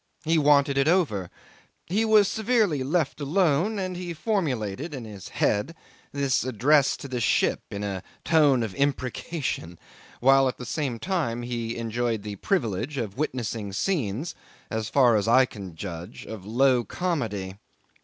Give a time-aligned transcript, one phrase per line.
[0.25, 1.29] He wanted it over.
[1.85, 5.75] He was severely left alone, and he formulated in his head
[6.11, 9.77] this address to the ship in a tone of imprecation,
[10.19, 14.33] while at the same time he enjoyed the privilege of witnessing scenes
[14.71, 17.59] as far as I can judge of low comedy.